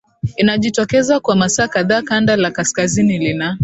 [0.37, 3.57] inajitokeza kwa masaa kadhaa Kanda la kaskazini lina